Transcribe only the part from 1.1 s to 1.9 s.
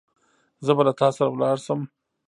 سره لاړ شم.